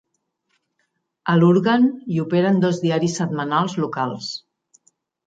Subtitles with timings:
[1.33, 4.31] A Lurgan hi operen dos diaris setmanals locals.